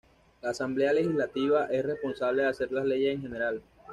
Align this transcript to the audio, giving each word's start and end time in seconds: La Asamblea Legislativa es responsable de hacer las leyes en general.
La 0.41 0.49
Asamblea 0.49 0.93
Legislativa 0.93 1.67
es 1.69 1.85
responsable 1.85 2.41
de 2.41 2.47
hacer 2.49 2.71
las 2.71 2.85
leyes 2.87 3.13
en 3.13 3.21
general. 3.21 3.61